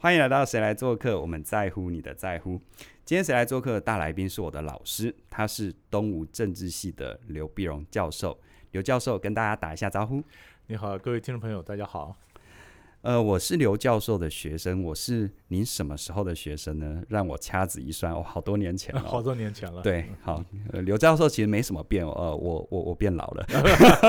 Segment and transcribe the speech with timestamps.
[0.00, 1.20] 欢迎来到谁来做客？
[1.20, 2.52] 我们在乎你的在乎。
[3.04, 8.38] 今天谁来做客的大来宾是我的老师，他是东吴政治系的刘碧荣教授。
[8.70, 10.22] 刘教授跟大家打一下招呼。
[10.68, 12.14] 你好，各位听众朋友，大家好。
[13.02, 17.00] 呃，我是刘教授的学生，我是您什么时候的学生呢？
[17.08, 19.80] 让我掐指一算，哦，好多年前了， 好多年前了。
[19.82, 23.46] 对，好，呃，刘教授其实没什么变，呃，我我我变老了。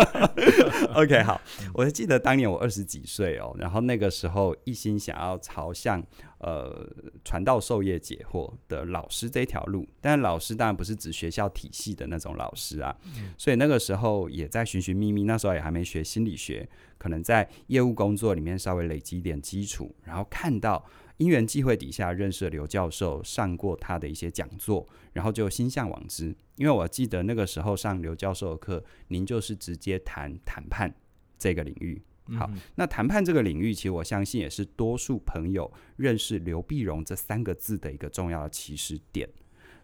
[0.96, 1.40] OK，好，
[1.76, 6.04] 我还记得当年我二十几岁哦，然后那个时候一心想要朝向
[6.40, 6.88] 呃
[7.24, 16.68] 传道授业解惑的老师这条路，但老师当然不是指学校体系的那种老师啊，嗯、所以那个时候也在寻寻觅觅，那时候也还没学心理学。
[16.98, 26.36] 可能在业务工作里面稍微累积一点基础，然后看到因缘际会底下认识了刘教授，上过他的一些讲座，然后就心向往之。
[26.58, 30.94] 因为我记得那个时候上刘教授的课，您就是直接谈谈判
[31.38, 32.02] 这个领域。
[32.38, 39.30] 好，嗯、那谈判这个领域，其实我相信也是多数朋友认识刘碧荣这三个字的一个重要的起始点。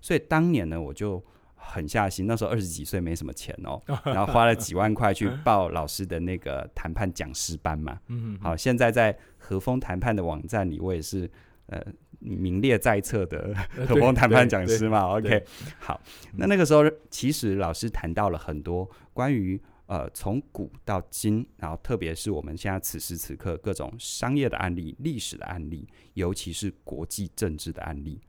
[0.02, 1.24] 所以当年呢，我就。
[1.68, 8.00] 狠下心，那时候二十几岁，没什么钱哦， 然后花了几万块去报老师的那个谈判讲师班嘛。
[8.10, 11.28] 嗯，好，现在在和风谈判的网站里，我也是
[11.66, 11.84] 呃
[12.20, 13.52] 名列在册的
[13.88, 15.08] 和风谈判讲师嘛。
[15.18, 15.44] OK，
[15.80, 16.00] 好，
[16.38, 28.20] 那那个时候其实老师谈到了很多关于呃从古到今，然后特别是我们现在此时此刻各种商业的案例、历史的案例，尤其是国际政治的案例。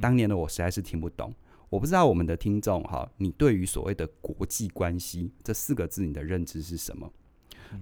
[0.00, 1.34] 当年的我实在是听不懂。
[1.70, 7.12] 我不知道我们的听众哈，你对于所谓的国际关系这四个字，你的认知是什么？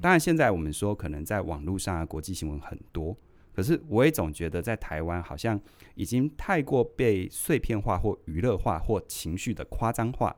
[0.00, 3.16] 当然，现在我们说可能在网络上啊，国际新闻很多，
[3.54, 5.60] 可是我也总觉得在台湾好像
[5.94, 10.34] 已经太过被碎片化或娱乐化或情绪的夸张化。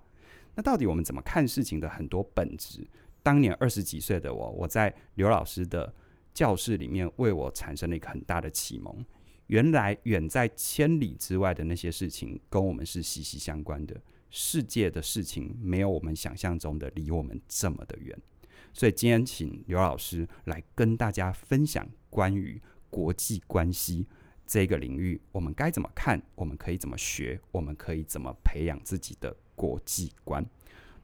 [0.58, 2.84] 那到底我们怎么看事情的很多本质？
[3.22, 5.94] 当年二十几岁的我，我在刘老师的
[6.34, 9.06] 教室里面，为我产生了一个很大的启蒙。
[9.46, 14.02] 原来远在千里之外的那些事情，跟我们是息息相关的。
[14.30, 18.20] 世界的事情没有我们想象中的离我们这么的远。
[18.72, 22.60] 所以今天请刘老师来跟大家分享关于
[22.90, 24.08] 国际关系
[24.44, 26.20] 这个领域，我们该怎么看？
[26.34, 27.40] 我们可以怎么学？
[27.52, 30.42] 我们可以怎么培养自己的国际观？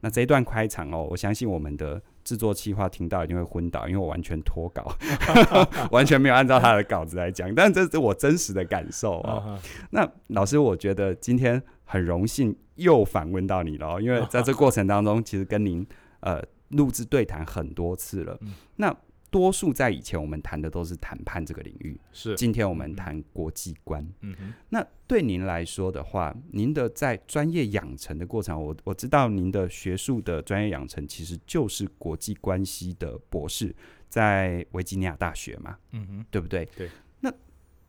[0.01, 2.01] 那这一段开场哦，我相信我们的。
[2.25, 4.97] 制作计划听到一定会昏倒，因为我完全脱稿，
[5.93, 7.55] 完全没有按照他的稿子来讲。
[7.55, 9.61] 但这是我真实的感受哦。
[9.91, 15.87] 那老师，我觉得今天很荣幸又访问到你了，因为在这过程当中，其实跟您
[16.21, 18.41] 呃录制对谈很多次了。
[18.77, 18.97] 那
[19.35, 24.01] 多数在以前我们谈的都是谈判这个领域，是今天我们谈国际观。
[24.21, 33.75] 嗯哼，那对您来说的话，您的在专业养成的过程，我我知道您的学术的专业养成其实就是国际关系的博士，
[34.09, 35.77] 在维吉尼亚大学嘛。
[35.91, 36.65] 嗯哼，对不对？
[36.77, 36.89] 对。
[37.19, 37.33] 那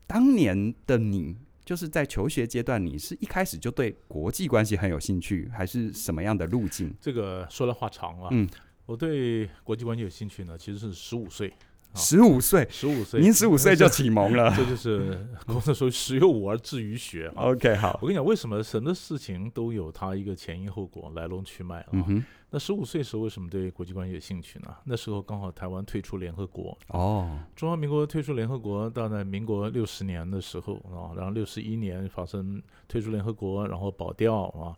[0.04, 6.92] 当年的你，就是在求学阶段，你是一开始就对国际关系很有兴趣，还是什么样的路径？
[7.00, 8.30] 这个说来话长啊。
[8.32, 8.48] 嗯。
[8.86, 11.52] 我对国际关系有兴趣呢，其实是十五岁。
[11.94, 17.26] 十五岁，十五岁，您十五岁就启蒙了， 这就是工作说“十有五而志于学”。
[17.36, 21.88] OK，好，我跟你讲，为什么什么事情都有它一个前因后果、来龙去脉啊？
[21.92, 24.76] 嗯、那十五岁时候为什么对国际关系有兴趣呢？
[24.84, 34.76] 那时候刚好台湾退出联合国哦，中华民国退出联合国，到在民国六十年的时候啊，然后六十一年发生退出联合国，然后保钓啊。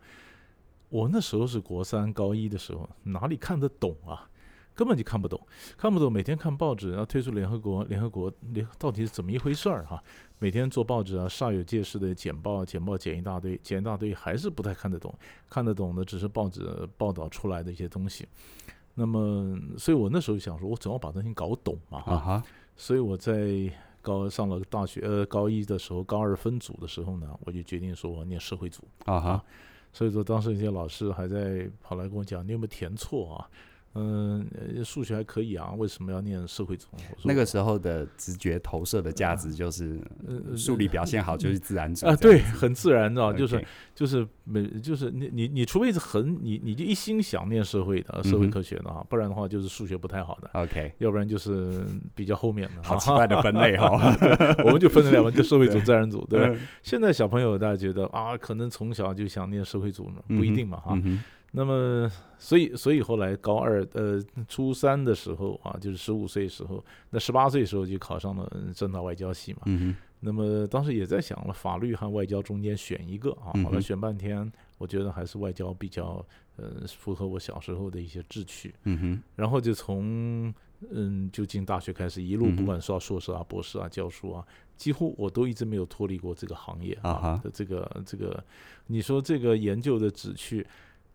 [0.89, 4.29] 我那时候是国三高一的时候，哪里看得懂啊？
[4.75, 5.45] 根本就看不懂，
[5.77, 6.13] 看不懂。
[6.13, 10.01] 每天看报纸，然后推出联合国，联合国联到底是怎么一回事儿哈？
[10.39, 15.13] 每天做报纸啊，煞有介事的剪报，剪报剪一大堆，剪一大堆，还是不太看得懂。
[15.51, 18.29] 看得懂的只是报纸报道出来的一些东西。
[18.95, 22.15] 那么，所以我那时候想说，我总要把东西搞懂嘛哈。
[22.15, 22.49] Uh huh.
[22.77, 23.69] 所以我在
[24.01, 29.33] 高上了大学，呃，高一的时候，高二分组的时候呢，我就决定说我念社会组啊哈。
[29.33, 29.43] Uh huh.
[29.93, 33.49] 所以说，当时一些老师还在跑来跟我讲：“你有没有填错啊？”
[33.95, 34.47] 嗯，
[34.85, 36.87] 数学还可以啊，为什么要念社会组？
[37.25, 40.01] 那个时候的直觉投射的价值就是，
[40.57, 43.65] 数理表现好就是自然组啊，对，很自然的，就是
[43.95, 50.51] 就是没就是你你你除非是很你你就一心想念社会的社会科学的啊，不然的话就是数学不太好的。
[50.53, 51.85] OK，要不然就是
[52.15, 52.83] 比较后面的。
[52.83, 53.91] 好奇怪的分类哈，
[54.65, 56.61] 我们就分了两个，就社会组、自然组，对吧？
[56.83, 60.97] 现在小朋友大家觉得啊，可能从小就想念社会组呢，不一定嘛哈。
[61.51, 69.61] 那么，所以，所以后来高二，呃，初三的时候啊，就是十五岁时候，那十八岁时候就考上了政大外交系嘛。
[69.67, 69.97] 嗯哼。
[70.21, 76.25] 那么当时也在想了，法律和外交中间选一个啊，后来选半天，我觉得还是外交比较，
[76.57, 78.75] 呃，符合我小时候的一些志趣。
[78.85, 79.23] 嗯哼。
[79.37, 80.53] 然后就从
[80.91, 84.45] 嗯，就进大学开始一路，不管是要硕士啊、博士啊、教书啊，
[84.77, 88.45] 几乎我都一直没有脱离过这个行业啊的这个这个。
[88.89, 90.67] 你说这个研究的旨趣，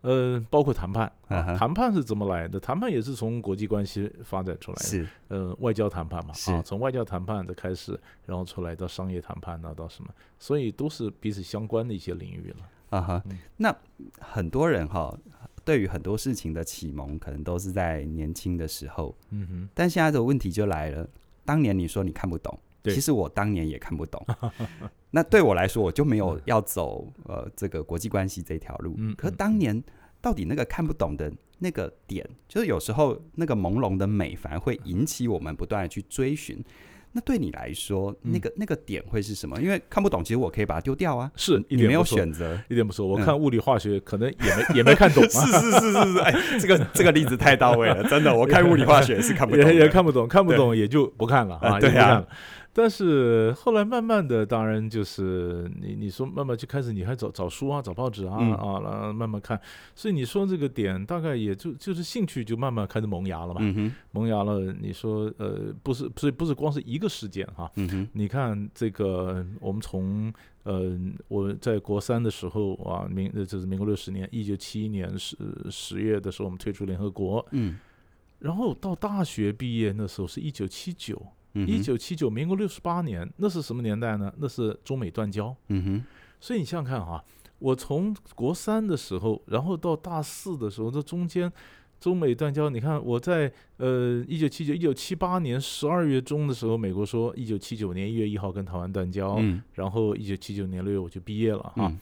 [0.04, 2.60] 呃，包括谈判，啊，谈判是怎么来的？
[2.60, 12.70] 谈判也是从国际关系发展出来的，是呃，外交谈判嘛，啊，从外交谈判的开始，然后出来到商业谈判啊，到什么，所以都是彼此相关的一些领域了。
[12.90, 13.76] 啊哈，嗯、那
[14.20, 15.18] 很多人哈。
[15.66, 19.16] 对于很多事情的启蒙，可能都是在年轻的时候。
[19.30, 19.70] 嗯哼。
[19.74, 21.08] 但现在的问题就来了，
[21.46, 24.22] 当年你说你看不懂，对其实我当年也看不懂。
[25.16, 28.96] 那对我来说，我就没有要走呃这个国际关系这条路。
[28.98, 29.14] 嗯。
[29.16, 29.84] 可是当年
[30.20, 36.66] 到底那个看不懂的那个点，就是有时候那个朦胧的美，反而会引起我们不断的去追寻。
[37.12, 39.62] 那对你来说，那个那个点会是什么？
[39.62, 41.32] 因为看不懂，其实我可以把它丢掉啊。
[41.36, 43.06] 是，你没有选择，一点不错。
[43.06, 45.24] 我看物理化学可能也没也没看懂。
[45.30, 48.36] 是是是是是，哎，这个这个例子太到位了，真的。
[48.36, 51.80] 我看物理化学是看不懂，也也看不懂，看不懂也就不看了啊。
[51.80, 52.26] 对呀。
[52.76, 59.62] 但是后来慢慢的，当然就是你你说慢慢就开始，你还找找书啊，找报纸啊、嗯、啊，然后慢慢看。
[59.94, 64.74] 所以你说这个点大概也就就是兴趣就慢慢开始萌芽了嘛，嗯、萌芽了。
[64.82, 67.72] 你说呃不是，所以不是光是一个事件哈。
[67.76, 70.34] 嗯、你看这个我们从
[70.64, 75.38] 呃我在国三的时候啊，民这是民国六十年，一九七一年十
[75.70, 77.46] 十月的时候我们退出联合国。
[77.52, 77.78] 嗯。
[78.40, 81.22] 然后到大学毕业那时候是一九七九。
[81.54, 84.34] 一九七九，民国六十八年，那是什么年代呢？
[84.38, 85.56] 那是中美断交。
[85.68, 86.04] 嗯哼，
[86.40, 87.24] 所以你想想看啊，
[87.60, 91.52] 我从国三的时候，然后到大四的时候，这中间
[92.00, 101.88] 中美断交，你看我在呃一九七九一九七八年十二月中的时候，美国说一九七九年一月一号跟台湾断交，嗯、然后一九七九年六月我就毕业了哈。
[101.88, 102.00] 嗯、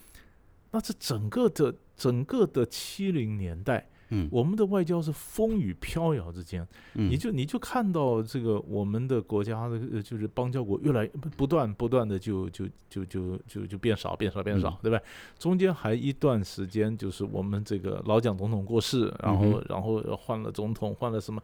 [0.71, 3.87] 那这整个的整个的七零年代。
[4.11, 14.99] 嗯，我们的外交是风雨飘摇之间，嗯、你就你就看到这个我们的国家的就是邦交国越来不断不断的就就就就就就变少变少变少，嗯、对吧？
[15.39, 21.41] 中间还一段时间就是我们这个老蒋总统过世，然后、然后换了总统，换了什么？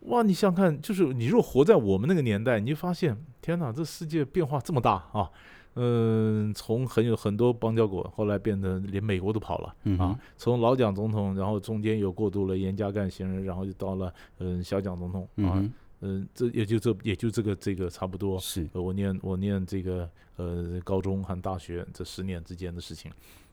[0.00, 5.30] 哇，你想看，就是你若活在我们那个年代，你就发现，天哪，这世界变化这么大啊！
[5.76, 10.18] 嗯，从很有很多邦交国，后来变成连美国都跑了、嗯、啊。
[10.36, 15.54] 从老蒋总统，然后中间又过渡了严家淦先生，然后就到了嗯小蒋总统啊。
[15.56, 18.38] 嗯，嗯，这也就这也就这个这个差不多。
[18.38, 23.10] 是，我念我念这个呃高中和大学这十年之间的事情，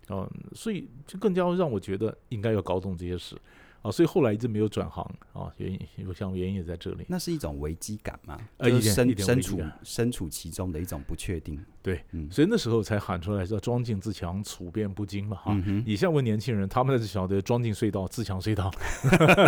[0.08, 3.36] 啊，所以就更加让我觉得应该要搞懂这些事。
[3.82, 7.06] 啊，所以后来一直没有转行啊，原因我想原因也在这里。
[7.08, 8.40] 那是一种危机感嘛？
[8.58, 11.60] 呃，就是身身处身处其中的一种不确定。
[11.84, 15.64] 对，嗯，所以那时候才喊出来叫“装进自强，处变不惊”嘛，哈。
[15.84, 18.72] 你像问年轻人，他们才晓得“装进隧道，自强隧道”，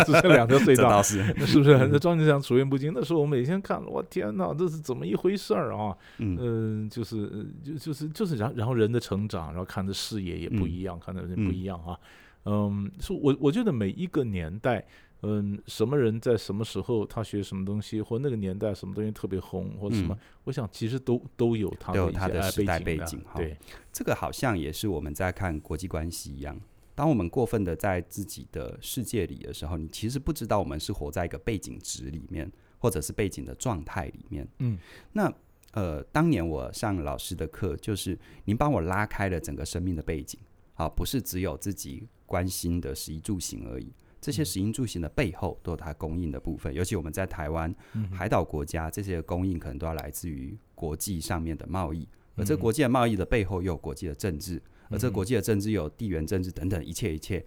[0.04, 1.78] 只 是两条隧道，是是不是？
[1.86, 2.90] 那“庄敬自强，处变不惊”。
[2.94, 5.96] 那时候我每天看，我天哪，这是怎么一回事儿啊？
[6.18, 11.96] 嗯，就是就就是就是然然后人的成长，然后看的视野也不一样，看的人不一样啊。
[12.44, 14.86] 嗯，是我我觉得每一个年代，
[15.22, 23.22] 嗯，什么人在什么时候他学什么东西，或那个年代什么东西特别红，或者什么，嗯、我想其实都都有他的他的时代背景。
[23.34, 23.56] 对，
[23.92, 26.58] 这个好像也是我们在看国际关系一样。
[26.94, 32.48] 当我们过分的在自己的世界里的时候，你其实不知道我们是活在一个背景值里面，
[32.78, 34.46] 或者是背景的状态里面。
[34.58, 34.78] 嗯，
[35.12, 35.32] 那
[35.72, 40.38] 呃，当年我上老师的课，就是您帮我拉开了整个生命的背景，
[40.74, 42.08] 啊，不是只有自己。
[42.26, 46.72] 关心的食衣住行而已，这些食衣住行的背后都有它供应的部分。
[46.74, 47.72] 尤其我们在台湾
[48.10, 57.44] 海岛国家，这些供应可能都要来自于国际上面的贸易，而这国际的贸易的背后又有国际的政治，而这国际的政治有地缘政治等等一切一切。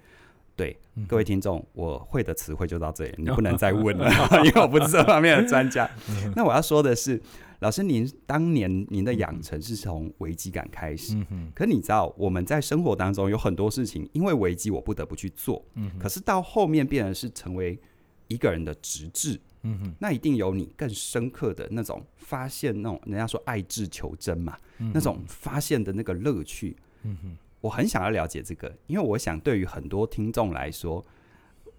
[0.56, 4.10] 对各位听众，我会的词汇就到这里，你不能再问了，
[4.46, 5.90] 因为我不是这方面的专家。
[6.36, 7.20] 那我要说的是。
[7.60, 11.18] 老师，您当年您的养成是从危机感开始，
[11.56, 17.80] 可你知道我们在生活当中有很多事情，因为危机我不得不去做，嗯、可是到后面变成是成为
[18.28, 19.96] 一个人的直至，嗯、哼。
[20.00, 27.38] 那一定有你更深刻的那种发现，那种人家说爱智求真嘛，嗯、那种发现的那个乐趣，嗯、哼。
[27.60, 31.04] 我很想要了解这个，因为我想对于很多听众来说，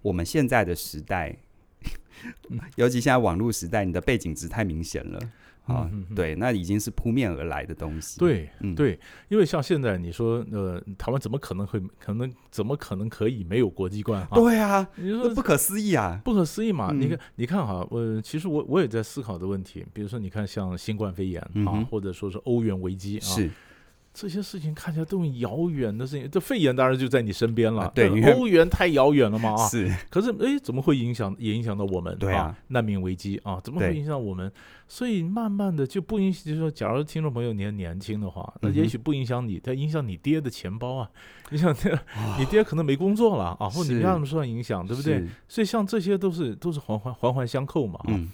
[0.02, 1.36] 我们现在的时代，
[2.74, 5.20] 尤其现在网络时代，你的背景值太明显了。
[5.68, 8.18] 啊，对，那已经是扑面而来的东西。
[8.18, 8.98] 对，嗯，对，
[9.28, 14.26] 因为像现在你说，呃，台湾怎么可能会，可能怎么可能可以没有国际观？
[14.34, 16.90] 对啊，你说不可思议啊，不可思议嘛？
[16.92, 23.50] 你看，你看哈，我其实我我也在思考的问题，比如说，你看像新冠肺炎啊，或者说是欧元危机啊，是
[24.20, 27.84] 这些事情看起来都很遥远的事情，这肺炎当然就在你身边了。
[27.84, 29.68] 啊、对，欧元太遥远了嘛啊。
[29.68, 29.88] 是。
[30.10, 32.18] 可是哎，怎么会影响也影响到我们？
[32.18, 34.50] 对啊，啊，难民危机啊，怎么会影响我们？
[34.88, 41.08] 所以慢慢的就不影响，就是说，假如听众朋友你很年轻的话，那也许不影响你，它影响你爹的钱包啊。
[41.50, 41.72] 你想，
[42.38, 45.24] 你爹可能没工作了啊，或者你家怎么受到影响，对不对？
[45.46, 48.06] 所以像这些都是都是环环环环相扣嘛啊。
[48.08, 48.28] 嗯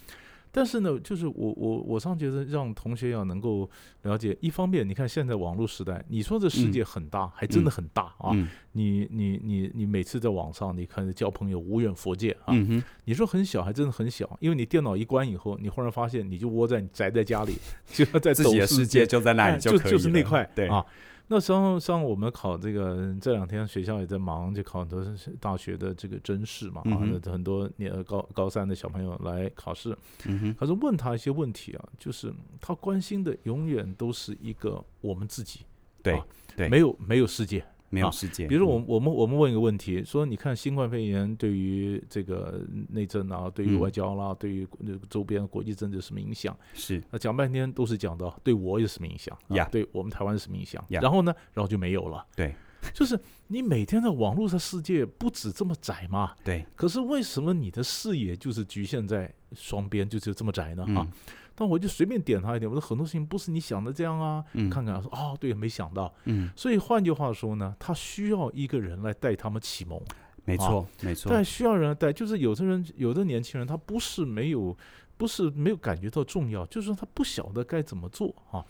[0.57, 3.69] 但是呢，就是我我我上觉得让同学要能够
[4.03, 8.31] 了解，一方面，你看现在网络时代，你说这世界很大，嗯、还真的很大啊！
[8.31, 12.53] 嗯、你你你你每次在网上，你看交朋友无远佛界啊！
[12.53, 17.57] 嗯、你说很小，还真的很小，因为你电脑一关以后，你忽然发现，你就窝在宅在家里，
[17.91, 20.85] 就在自己的世界就在那里就就是那块对啊。
[21.27, 25.03] 那像像我们考这个这两天学校也在忙，就考很多
[25.39, 35.61] 大学的这个真试嘛，啊，很多年高高三的小朋友来考试，嗯哼，他说问他一些问题啊，就是他关心的永远都是一个我们自己，
[36.03, 36.21] 对
[36.55, 37.65] 对，没有没有世界。
[37.89, 38.47] 没有世界。
[38.47, 44.67] 比如我我们我们问一个问题，说你看新冠肺炎对于这个内政啊，对于外交啦，对于
[45.09, 46.57] 周边国际政治有什么影响？
[46.73, 47.01] 是。
[47.11, 49.37] 那讲半天都是讲到对我有什么影响？
[49.49, 50.83] 呀，对我们台湾有什么影响？
[50.89, 52.25] 然后呢，然后就没有了。
[52.35, 52.53] 对，
[52.93, 56.33] 就是你每天的网络的世界不止这么窄嘛？
[56.43, 56.65] 对。
[56.75, 60.83] 可是为什么你的视野就是局限在双边，就就这么窄呢？
[60.95, 61.07] 啊？
[61.55, 70.01] 但我就随便点他一点，我说很多事情不是你想的这样啊，嗯、看看说哦，对，没想到，嗯，所以换句话说呢，他需要一个人来带他们启蒙，
[70.43, 74.77] 没错，没错，但需要人来带，就是有的人，有的年轻人他不是没有，
[75.15, 78.63] 不是没有感觉到重要，就是说他不晓得该怎么做啊。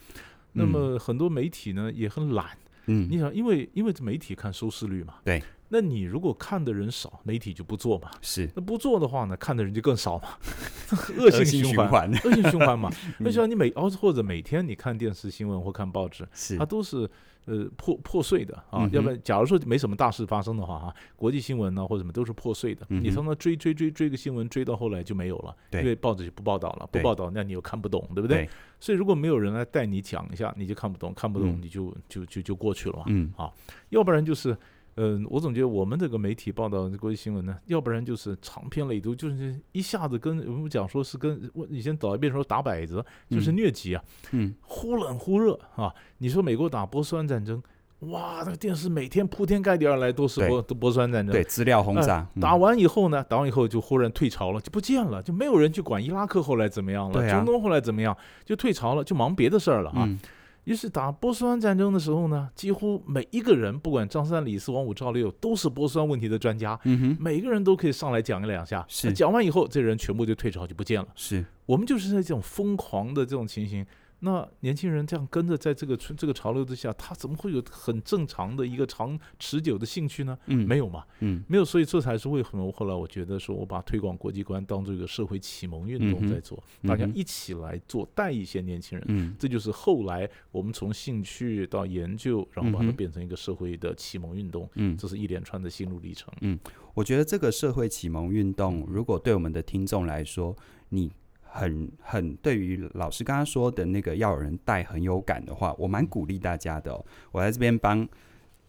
[0.53, 5.43] 那么很多媒体呢也很懒，嗯，你想，因为因为媒体看收视率嘛，对。
[5.69, 8.11] 那你如果看的人少，媒体就不做嘛。
[8.21, 10.29] 是，那不做的话呢，看的人就更少嘛。
[11.17, 12.89] 恶性循环，恶性循环 嘛。
[13.19, 17.09] 那像你每哦，或者每天你看电视新闻或看报纸，是它都是
[17.45, 18.87] 呃破破碎的啊。
[18.91, 22.85] 要不然，假如说没什么大事发生的话哈，国际新闻呢或者什么都是破碎的。
[22.89, 28.47] 你从那追追追追个新闻，追到后来就没有了，因为报纸就不报道了，不报道那你又看不懂，对不对？
[28.79, 33.05] 所以如果没有人来带你讲一下，你就看不懂，看不懂你就就就就过去了嘛。
[33.07, 33.51] 嗯，啊，
[33.89, 34.55] 要不然就是。
[34.95, 45.93] 嗯、呃，我总觉得我们这个媒体报道的国际新闻呢，要不然就是长篇累牍，就是一下子跟我们讲说是跟我以前导一遍说打摆子，就是疟疾啊，嗯，嗯忽冷忽热啊。
[46.17, 47.61] 你说美国打波斯湾战争，
[47.99, 52.25] 哇，那个电视每天铺天盖地而来都是波对波斯湾战争，对，资料轰炸。
[52.35, 60.05] 呃、打完以后呢，打完以后就忽然退潮了，就不见了，就没有人去管伊拉克后来怎么样了，中东后来怎么样，就退潮了，就忙别的事儿了啊。
[60.05, 60.17] 嗯
[60.65, 66.79] 于是打波斯湾战争的时候呢，几乎每一个人，不管张三李四王五赵六，都是波斯湾问题的专家。
[66.83, 68.85] 嗯哼，每个人都可以上来讲一两下。
[68.87, 71.07] 是，讲完以后，这人全部就退潮就不见了。
[71.15, 73.85] 是，我们就是在这种疯狂的这种情形。
[74.25, 80.35] 那年轻人这样跟着在这个这个潮流之下，他怎么会有很正常的一个长持久的兴趣呢？
[80.47, 96.59] 嗯，没有嘛，嗯，没有，所以这才是为什么后来我觉得说我把推广国际观当做一个社会启蒙运动在做，嗯、大家一起来做，带一些年轻人，嗯，这就是后来我们从兴趣到研究，然后把它变成一个社会的启蒙运动，嗯，这是一连串的心路历程，嗯，
[96.95, 100.55] 我觉得这个社会启蒙运动，如果对我们的听众来说，
[100.89, 101.11] 你。
[101.55, 107.05] 很很对于老师刚刚说的那个要有人带很有感的话，我蛮鼓励大家的哦。
[107.31, 108.05] 我在这边帮，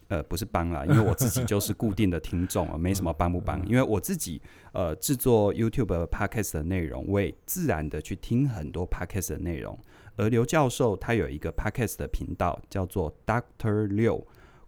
[0.07, 3.61] 呃，不是帮啦，因为我自己就是固定的听众啊，没什么帮不帮。
[3.67, 4.41] 因为我自己
[4.71, 9.77] 呃制作 YouTube Podcast 的内容，我也自然的去听很多 Podcast 的内容。
[10.15, 14.25] 而刘教授他有一个 Podcast 的频道，叫做 Doctor 六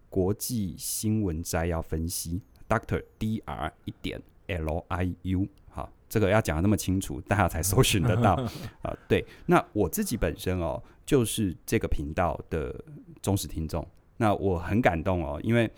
[0.10, 5.91] 国际新闻摘要分析，Doctor D R 一点 L I U 好。
[6.10, 8.34] 这个要讲的那么清楚，大家才搜寻得到
[8.82, 8.98] 啊。
[9.08, 12.75] 对，那我自己本身哦，就是这个频道的
[13.22, 13.88] 忠实听众。
[14.18, 15.70] 那我很感动哦，因为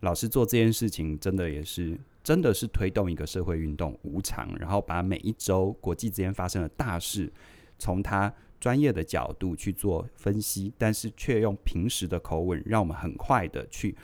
[0.00, 7.32] 老师做这件事情，真的也是真的是推动一个社会运动无偿，然后把每一周国际之间发生的大事，
[7.78, 8.30] 从他
[8.60, 13.96] 专业的角度去做分析，但是却用平时的口吻，让我们很快的去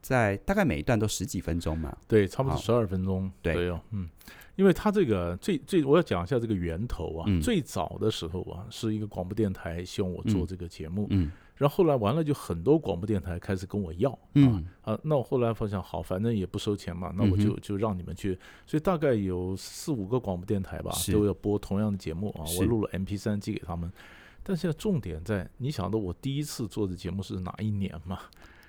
[0.00, 4.08] 在大概每一段都十几分钟嘛，对，差不多十二分钟，对，嗯。
[4.56, 7.24] 因为他这个最最，我要讲一下这个源头啊。
[7.28, 14.66] 嗯、最早的时候啊，是一个广播电台希望我做这个节目，嗯，嗯然后后来完了就很多广播电台开始跟我要，嗯。
[14.82, 22.44] 啊，那我后来发现好，反正也不收钱嘛，那我就就让你们去，所以大概有四五个广播电台吧，都要播同样的节目啊。
[22.58, 23.94] 我录了 MP 三寄给他们，是
[24.42, 28.18] 但现在重点在，你晓得我第一次做的节目是哪一年吗？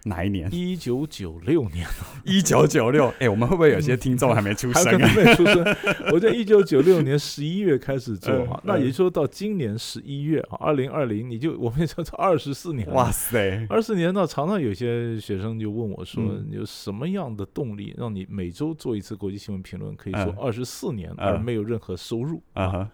[0.04, 0.50] 哪一年？
[0.52, 1.88] 一九九六年。
[2.24, 4.84] 一九九六， 哎，我们会不会有些听众还没出生？
[5.00, 5.64] 还没出生。
[6.12, 12.88] 我在一九九六年十一月开始做哈，那也就是说到今年十一月啊，二零二零，你就我们说这二十四年。
[12.92, 22.90] 哇塞，二十四年，那常常有些学生就问我说，有什么样的动力让你每周做一次国际新闻评论，可以说二十四年而没有任何收入啊？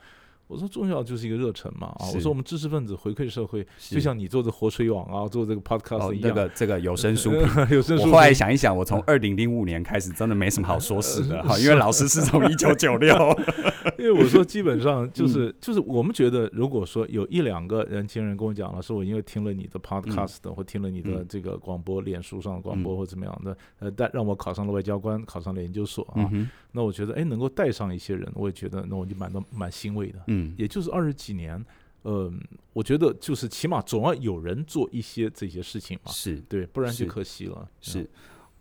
[0.47, 2.07] 我说重要就是一个热忱嘛啊！
[2.13, 6.29] 我说我们知识分子回馈社会，就像你做这活水网啊，做这个 podcast 一样。
[6.29, 8.03] 这个这个有声书评， 有声书。
[8.05, 13.13] 我后来想一想，我从二零零五年开始，真的没什么好说事的 哈，因为老师是从一九九六。
[13.99, 26.29] 因为我说基本上就是就是我们觉得，如果说有一两个年轻人跟我讲了，说我因为听了你的 podcast 或听了你的这个广播、脸书上的广播或怎么样的，呃，但让我考上了外交官，考上了研究所啊，
[26.77, 30.23] 那我觉得哎，能够带上一些人，我也觉得那我就蛮的蛮欣慰的。
[30.27, 31.65] 嗯，也就是二十几年，
[32.03, 32.39] 嗯，
[32.71, 37.67] 我觉得就是起码总要有人做一些这些事情嘛，是对，不然就可惜了。
[37.81, 38.07] 是，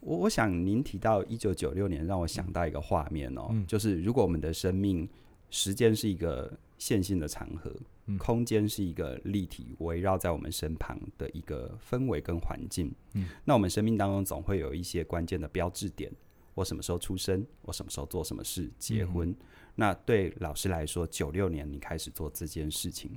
[0.01, 5.07] 我我想您提到一九九六年，让我想到一个画面哦，就是如果我们的生命
[5.51, 7.71] 时间是一个线性的长河，
[8.17, 16.11] 空间是一个立体围绕在我们身旁的一个氛围跟环境，嗯，那我们生命当中总会有一些关键的标志点，
[16.57, 19.37] 我什么时候出生，我什么时候做什么事，结婚。
[19.75, 23.11] 那对老师来说，九六年你开始做这件事情，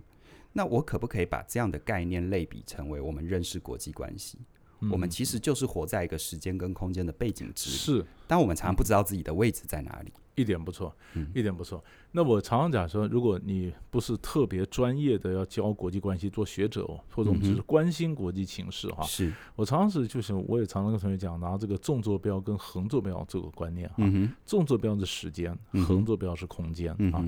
[0.51, 4.37] 那我可不可以把这样的概念类比成为我们认识国际关系？
[4.81, 10.11] 嗯、我们其实就是活在一个时间跟空间的背景之是，但我们常常不知道自己的位置在哪里。
[10.39, 10.95] 一点不错，
[11.33, 11.83] 一点不错。
[12.11, 23.95] 那我常常讲说，如果你不是特别专业的要教国际关系做学者，或者我们只是关心国际情势哈，是我常常是就是我也常常跟同学讲，拿这个纵坐标跟横坐标这个观念哈，
[24.45, 25.53] 纵坐标是时间，
[25.85, 27.23] 横坐标是空间啊。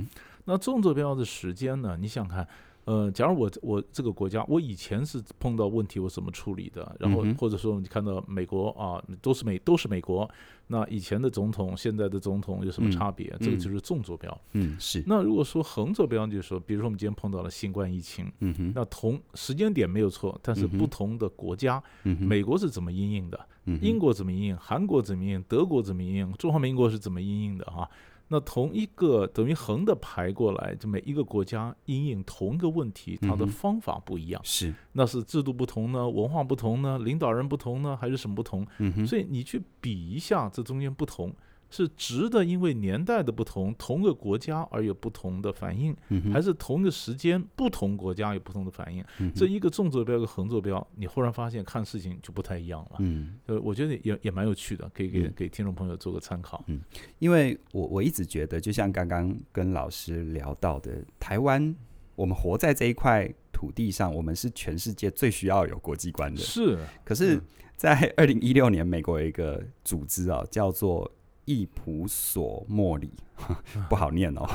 [0.46, 2.48] 那纵坐标的时间呢，你想看。
[2.86, 10.30] 呃，假如我我这个国家，我以前是碰到问题我怎么处理的，然后或者说你看到美国啊，都是美都是美国，
[10.68, 13.28] 那以前的总统现在的总统有什么差别？
[13.40, 14.42] 嗯、这个就是纵坐标。
[14.54, 15.04] 嗯，是。
[15.06, 23.40] 那如果说横坐标，就是说，比如说我们今天碰到了新冠疫情，嗯哼，那同时间点没有错，但是不同的国家，嗯哼，美国是怎么因应的？
[23.66, 24.58] 嗯，英国怎么因应？
[24.58, 25.44] 韩国怎么因应？
[25.44, 26.34] 德国怎么因应？
[26.34, 27.66] 中华民国是怎么因应的？
[27.66, 27.88] 哈。
[28.32, 34.42] 那同一个等于横的排过来，就每一个国家因应同一个问题，它的方法不一样。
[34.46, 38.66] 是，那是制度不同呢，文化不同呢，领导人不同呢，还是什么不同？
[38.78, 39.06] 嗯。
[39.06, 41.36] 所以你去比一下这中间不同。
[41.71, 45.95] 是值得因为年代的不同，同个国家而有不同的反应，
[46.31, 49.03] 还是同个时间不同国家有不同的反应？
[49.34, 52.97] 这一个纵坐标，一个横坐标，你忽然发现看事情就不太一样了。
[52.99, 56.62] 嗯，呃，我觉得也也蛮有趣的，可以给给听众朋友做个参考。
[56.67, 56.81] 嗯，
[57.19, 61.73] 因为我我一直觉得，就像刚刚跟老师聊到的，台湾，
[62.15, 66.41] 我们活在这一块土地上，我们是全世界最需要有国际观的。
[66.41, 67.41] 是，可是，
[67.77, 71.10] 在二零一六年，美国有一个组织啊，叫做。
[71.52, 73.12] 易普索莫里
[73.90, 74.48] 不好念哦，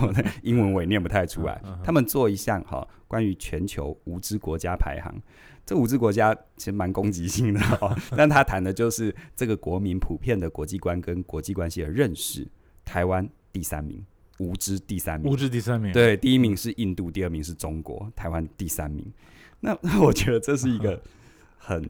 [0.42, 1.60] 英文我也念不太出来。
[1.84, 5.14] 他们做一项哈关于全球无知国家排行，
[5.64, 12.46] 这无知国家其实蛮攻击性的哦， 但他谈的就是这个国民普遍的国际观跟国际关系的认识。
[12.84, 14.04] 台湾第三名，
[14.38, 19.04] 无知第三名，无知第三名，对，第一名是印度，第二名是中国，台湾第三名。
[19.58, 21.02] 那那我觉得这是一个
[21.58, 21.82] 很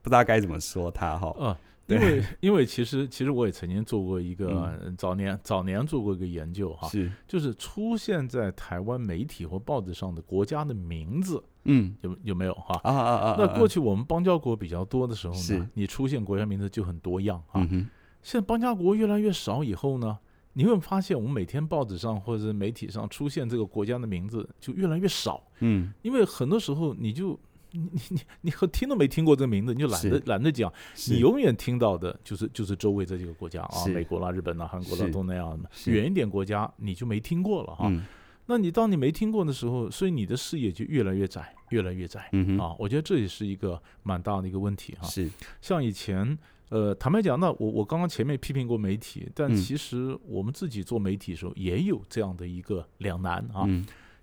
[0.00, 1.58] 不知道该怎么说他哈。
[1.86, 12.80] 因为，因为其实，其实我也曾经做过一个早年早年做过一个研究哈，是就是出现在台湾媒体或报纸上的国家的名字，嗯，有有没有哈？
[12.84, 13.36] 啊啊啊！
[13.38, 17.68] 那过去我们邦交国比较多的时候呢，你出现国家名字就很多样啊。
[18.22, 20.16] 现在邦交国越来越少以后呢，
[20.52, 25.42] 你会发现我们每天报纸上或者媒体上出现这个国家的名字就越来越少。
[25.58, 27.38] 嗯，因为很多时候你就。
[27.72, 30.72] 你你你你和听都没听过这个名字，你就懒得懒得讲。
[31.08, 37.92] 你永远听到的就是就是周围这几个国家啊，美国啦、日本啦、韩国啦、东南亚的远一点国家，你就没听过了哈。
[38.46, 42.28] 那你当你没听过的时候，所以你的视野就越来越窄，越来越窄。
[42.58, 45.06] 啊，我觉得这也是一个蛮大的一个问题哈。
[45.06, 45.30] 是，
[45.60, 46.36] 像以前，
[46.68, 53.66] 呃，坦白讲，那我我刚刚前面批评过媒体，但其实我们自己做媒体的时候也有这样的一个两难啊。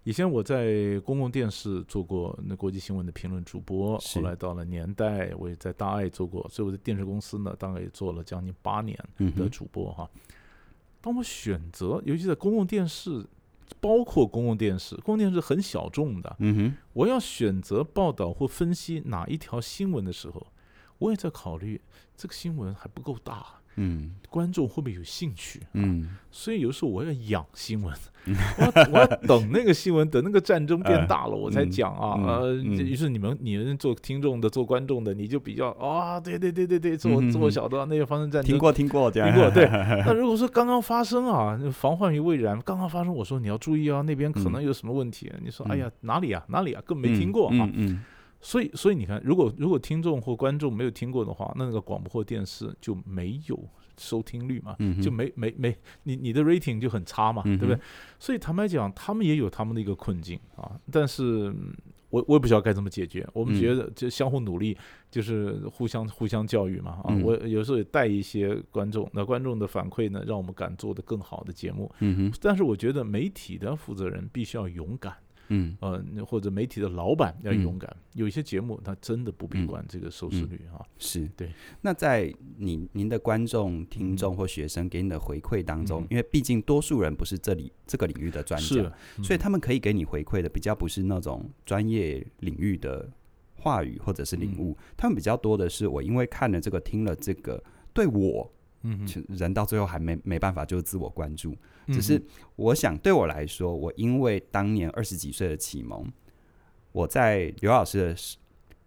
[0.09, 8.97] 以前我在公共电视做过那国际新闻的评论主播，后来到了年代，我也在大爱做过，所以我在电视公司呢，大概也做了将近八年
[9.35, 10.09] 的主播哈。
[10.99, 13.23] 当我选择，尤其在公共电视，
[13.79, 16.37] 包括公共电视，公共电视很小众的，
[16.93, 20.47] 我要选择报道或分析哪一条新闻的时候，
[20.97, 21.79] 我也在考虑
[22.17, 23.58] 这个新闻还不够大。
[23.81, 25.61] 嗯，观众会不会有兴趣？
[25.73, 27.95] 嗯，所以有时候我要养新闻，
[28.27, 32.19] 我要我要等那个新闻，等那个战争变大了，我才讲啊。
[32.21, 39.65] 呃，于是你们你们做听众的、做观众的，你就比较啊，对对对对对，这我这我晓得那个发生战争，听过听过这样，听过对。
[40.05, 45.31] 那如果说刚刚发生啊，防患于未然，刚刚发生，我说你要注意啊，那边可能有什么问题。
[45.41, 47.69] 你说哎呀，哪里啊哪里啊，更没听过啊。
[47.73, 48.03] 嗯。
[48.41, 53.59] 所以，所以你看，如果如果听众或观众没有听过的话，那那个广播或电视就没有
[53.97, 57.81] 收听率嘛，嗯、就没没没，你你的 rating 就很差嘛，嗯、对不对？
[58.17, 60.79] 所以坦白讲，他们也有他们的一个困境啊。
[60.89, 61.53] 但是
[62.09, 63.27] 我我也不知道该怎么解决。
[63.33, 64.77] 我们觉得就相互努力，
[65.11, 67.01] 就是互相互相教育嘛。
[67.03, 71.91] 啊，我有时候也带一些观众，那观众的反馈呢，让我们敢做的更好的节目。
[72.41, 75.13] 但是我觉得媒体的负责人必须要勇敢。
[75.49, 80.83] 嗯，呃，或者媒体的老板要勇敢，嗯、有一些节目他真的不必管这个收视率哈。
[80.97, 81.27] 是。
[81.35, 81.51] 对。
[81.81, 93.09] 那在您您的观众、听众或学生给你的回馈当中，嗯、因为毕竟多数人不是这里这个领域的专家，嗯、所以他们可以给你回馈的比较不是那种专业领域的
[93.55, 98.51] 话语或者是领悟，嗯、他们比较多的是我因为看了这个、听了这个，对我。
[98.81, 101.53] 嗯，人到最后还没没办法，就是自我关注。
[101.93, 102.21] 只是
[102.55, 106.05] 我想，对我来说，我因为当年二十几岁的启蒙，
[106.91, 108.15] 我在刘老师的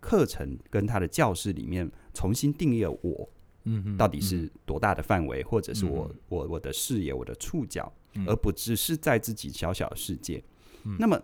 [0.01, 3.29] 课程跟他的教室里面重新定义了我，
[3.65, 7.93] 嗯，到底是多大的范围，或者是我我我的视野、我的触角，
[8.27, 10.43] 而不只是在自己小小的世界。
[10.99, 11.21] 那么。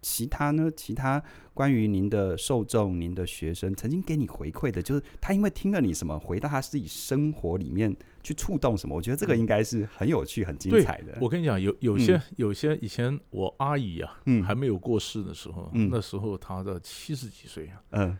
[0.00, 0.70] 其他呢？
[0.76, 1.20] 其他
[1.52, 7.94] 关于您的受众、您的学生曾经给你回馈的，就是他因为听了你什么，回到他自己生活里面
[8.28, 8.94] 去触动什么。
[8.94, 11.16] 我觉得这个应该是很有趣、很精彩的。
[11.18, 18.18] 我跟你讲，有有些、嗯、有些以前我阿姨啊，嗯，还没有过世的时候，嗯，那时候她的七十几岁啊，嗯，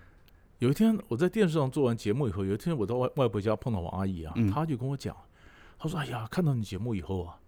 [0.61, 5.14] 有一天我在电视上做完节目以后，有一天我到外外婆家碰到我阿姨啊，她、嗯、就跟我讲，
[5.79, 7.38] 她说：“哎呀，看到你节目以后啊。”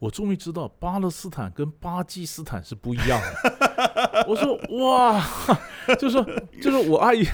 [0.00, 4.24] 我终于知道巴勒斯坦跟巴基斯坦是不一样的。
[4.26, 5.22] 我说哇，
[5.98, 6.26] 就是说
[6.60, 7.24] 就是我阿姨，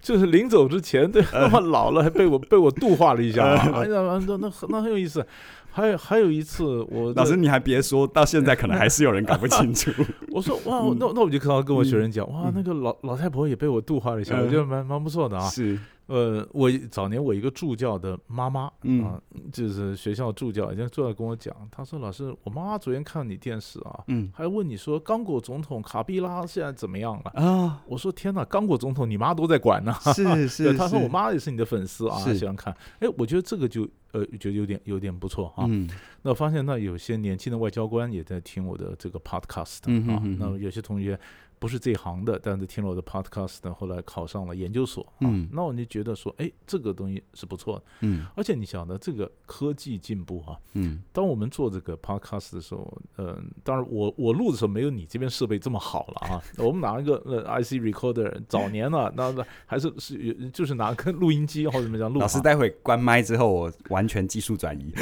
[0.00, 5.26] 就是临走之前，对，那么老了还被我被我度化了一下，哎呀，那那那很有意思。
[5.74, 9.90] 还有还有一次，我老师你还别说，到现在可能还是有人搞不清楚。
[10.30, 15.48] 我说哇，那那我就可能跟我学生讲，哇，那个老老太婆也被我度化了一下，我觉得蛮蛮不错的啊。
[15.48, 15.78] 是。
[16.06, 19.20] 呃，我早年我一个助教的妈妈，嗯、啊，
[19.52, 32.76] 就是学校助教，以前助教跟我讲，他说：“老师，我妈妈昨天看你电视啊，嗯，还问你说刚果总统卡比拉现在怎么样了啊？”我说：“天哪，刚果总统你妈都在管呢。”是是， 他说我妈也是你的粉丝啊，喜欢看。
[32.98, 35.64] 哎，我觉得这个就呃，觉得有点有点不错啊。
[35.68, 35.88] 嗯、
[36.22, 39.78] 那我发现那有些年轻的外交官也在听我的这个 podcast
[40.10, 41.18] 啊，那有些同学。
[41.62, 62.18] 不是这行的，但是听了我的 podcast 呢，后来考上了研究所，嗯，那我就觉得说，哎，这个东西是不错的，嗯，而且你晓得这个科技进步啊，嗯，当我们做这个 podcast 的时候，嗯，当然我我录的时候没有你这边设备这么好了啊， 我们拿一个呃 IC recorder，早年 呢，那那还是是就是拿个录音机或者怎么样录。
[62.18, 64.92] 老师待会关麦之后，我完全技术转移。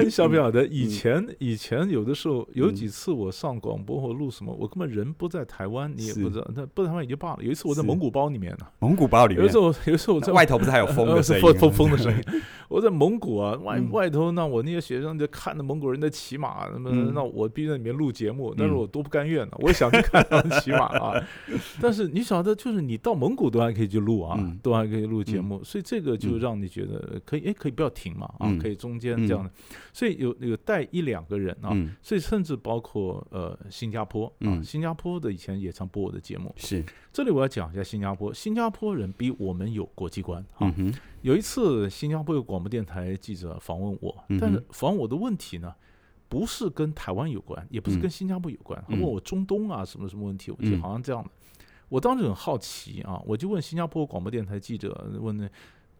[0.00, 4.43] 你晓不晓得以前以前有的时候有几次我上广播或录什么。
[4.52, 6.50] 我根本人不在台湾，你也不知道。
[6.54, 7.38] 那不在台湾也就罢了。
[7.42, 9.42] 有一次我在蒙古包里面呢，蒙古包里面。
[9.42, 11.42] 有一次我，有一次我在外头不是还有风的声音？
[11.42, 12.22] 风风风的声音。
[12.68, 19.52] 我在蒙古啊，外外头那我那些学生就看着蒙古人在骑马，那么那我必须在里面录节目，但是我多不甘愿呢。
[19.58, 21.22] 我也想去看他们骑马啊。
[21.80, 29.50] 但是你晓得，就是你到蒙古都还可以去录啊，都还可以录节目，所以这个就让你觉得可以，哎，可以不要停嘛啊，可以中间这样的。
[29.92, 31.70] 所以有有带一两个人啊，
[32.02, 34.32] 所以甚至包括呃新加坡。
[34.40, 36.52] 嗯，新加坡的以前也常播我的节目。
[36.56, 38.32] 是，这里我要讲一下新加坡。
[38.32, 40.44] 新加坡人比我们有国际观。
[40.52, 40.92] 哈、嗯，
[41.22, 45.74] 有一次新加坡有广播电台记者访问我，嗯、但是访问我的问题呢，
[46.28, 51.28] 不是跟台湾有关，也不是跟新加坡有关，他、嗯、问我中东啊什么什么问题，我记得好像这样的。
[51.28, 55.48] 嗯、我当时很好奇啊，我就问新加坡广播电台记者问呢，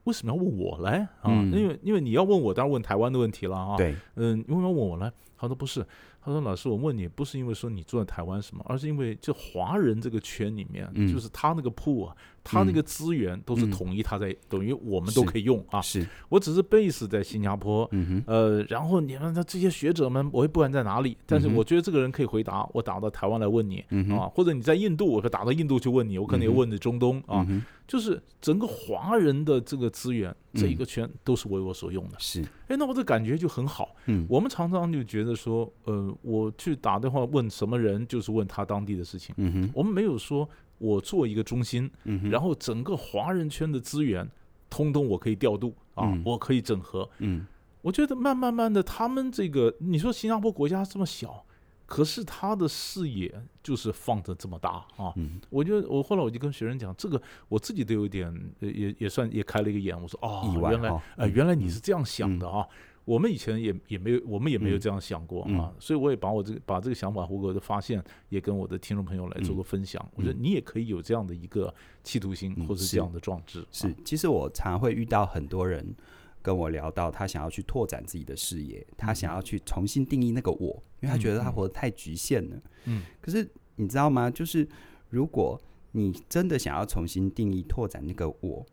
[0.04, 1.26] 为什么要问我来啊？
[1.26, 3.76] 嗯、因为因为你要问我，当然问台湾的问题了啊。
[3.76, 5.10] 对，嗯，为什么要问我来？
[5.36, 5.86] 他说不是。
[6.24, 15.80] 他说：“老师，我问你，不是因为说你住在台湾什么，而是因为就华人这个圈里面，嗯、就是他那个铺啊，他那个资源都是统一，他在、嗯、等于我们都可以用啊。
[15.80, 16.06] 是。
[16.28, 17.90] 我只是 base 在新加坡，
[18.26, 27.46] 呃，然后你们的这些学者们，我也不管在哪里，但是我觉得这个人可以回答，我打到台湾来问你、嗯、啊，或者你在印度，我可以打到印度去问你，我可能也问的中东、嗯、啊。”
[27.86, 32.16] 就是整个华人的这个资源，这一个圈都是为我所用的。
[32.18, 33.94] 是，哎，那我的感觉就很好。
[34.06, 39.34] 嗯，我们常常就觉得说，呃，我去打电话问什么人，就是问他当地的事情。
[39.36, 40.48] 嗯哼，我们没有说
[40.84, 44.28] 我做一个中心，嗯，然后整个华人圈的资源
[44.68, 47.08] 通通我可以调度啊，嗯、我可以整合。
[47.18, 47.46] 嗯，
[47.80, 51.44] 我觉得慢慢慢的，他们这个你说新加坡国家这么小，
[51.86, 55.12] 可是他的视野就是放的这么大啊。
[55.16, 62.66] 嗯，我就我后来我就跟学生讲，这个我自己都有点也也算也开了一个眼，我说哦，原来、哦、呃原来你是这样想的啊。
[62.68, 70.02] 嗯我们以前也也没有，我们也没有这样想过、嗯、啊，所以我也把我这个把这个想法，或者发现，也跟我的听众朋友来做个分享。
[70.06, 73.62] 嗯、我觉得你也可以有这样的一个企图心，或是这样的壮志。
[73.70, 75.94] 是，其实我常会遇到很多人
[76.40, 82.56] 跟我聊到，他想要去拓展自己的视野，他想要去重新定义那个我，因为他觉得他活得太局限了。
[82.86, 83.02] 嗯。
[83.20, 84.30] 可是你知道吗？
[84.30, 84.66] 就是
[85.10, 85.60] 如果
[85.92, 88.64] 你真的想要重新定义、拓展那个我。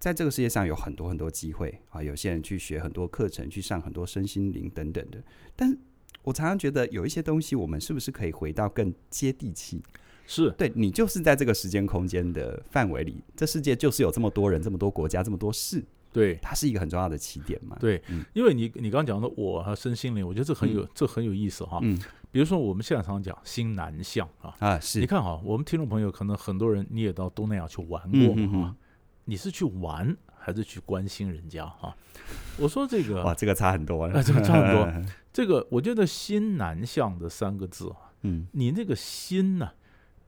[0.00, 5.22] 在这个世界上有很多很多机会啊，有些人去学很多课程，去上很多身心灵等等的。
[5.54, 5.76] 但
[6.22, 9.82] 我常常觉得有一些东西，我们是不是可以回到更接地气？
[10.26, 15.84] 是对，你就是在这个时间空间的范围里，这世界就是有这么多人、这么多国家、这么多事。
[16.12, 17.76] 对，它是一个很重要的起点嘛。
[17.78, 21.78] 对，嗯、因为你你刚刚讲的我和身心灵，我觉得这很有、嗯、这很有意思哈。
[21.82, 21.98] 嗯，
[22.32, 24.98] 比如说我们现在常常讲新南向啊啊，是。
[24.98, 28.76] 你看哈，我们听众朋友可能很多人你也到东南亚去玩过嘛、嗯、
[29.30, 30.16] 你是去玩？
[30.42, 31.94] 还是去关心人家哈，
[32.56, 34.90] 我说这个哇，这个差很多了，啊，这个差很多。
[35.32, 39.70] 这个我觉得“心南向”的三个字啊，嗯，你那个“心”呢，